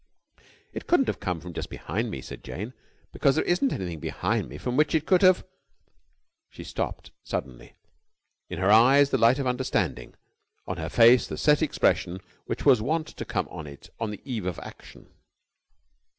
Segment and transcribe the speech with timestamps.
[0.73, 2.73] "It couldn't have come from just behind me," said Jane,
[3.13, 5.45] "because there isn't anything behind me from which it could have...."
[6.49, 7.75] She stopped suddenly,
[8.49, 10.15] in her eyes the light of understanding,
[10.65, 14.21] on her face the set expression which was wont to come to it on the
[14.25, 15.07] eve of action.